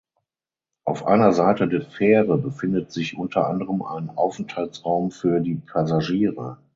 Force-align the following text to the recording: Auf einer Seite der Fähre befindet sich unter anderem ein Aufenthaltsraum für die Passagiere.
Auf 0.83 1.05
einer 1.05 1.31
Seite 1.31 1.67
der 1.67 1.83
Fähre 1.83 2.39
befindet 2.39 2.91
sich 2.91 3.15
unter 3.19 3.45
anderem 3.45 3.83
ein 3.83 4.09
Aufenthaltsraum 4.09 5.11
für 5.11 5.41
die 5.41 5.53
Passagiere. 5.53 6.57